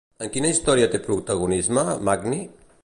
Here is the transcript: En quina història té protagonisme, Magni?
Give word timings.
En 0.27 0.29
quina 0.35 0.49
història 0.53 0.87
té 0.95 1.01
protagonisme, 1.09 1.87
Magni? 2.09 2.43